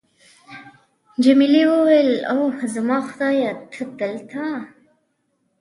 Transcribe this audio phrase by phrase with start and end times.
[1.23, 4.43] جميلې وويل:: اوه، زما خدایه، ته دلته!